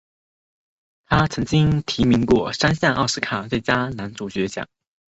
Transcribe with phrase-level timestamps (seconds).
[1.05, 1.45] 他曾
[1.83, 4.67] 提名过三项奥斯卡最佳男主角奖。